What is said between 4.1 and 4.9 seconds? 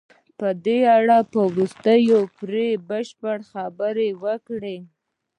وکړو.